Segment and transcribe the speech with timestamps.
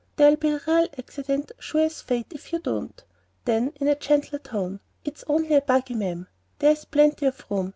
[0.15, 3.03] There'll be a real accident, sure as fate, if you don't."
[3.45, 6.25] Then in a gentler tone, "It's only a buggy, ma'am;
[6.57, 7.69] there's plenty of room.